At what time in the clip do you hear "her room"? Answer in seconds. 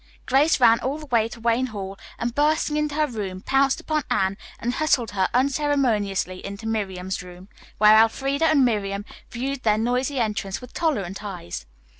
2.95-3.39